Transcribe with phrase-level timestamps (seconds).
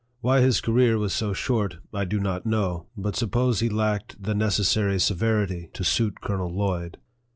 [0.21, 4.33] Why his career was so short, I do not know, but suppose he lacked the
[4.33, 6.97] necessary severity to suit Colonel Lloyd.